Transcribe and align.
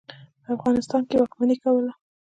په 0.43 0.49
افغانستان 0.55 1.01
واکمني 1.19 1.55
کوله. 1.63 1.91